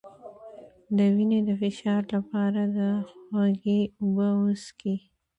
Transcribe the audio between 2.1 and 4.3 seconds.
لپاره د هوږې اوبه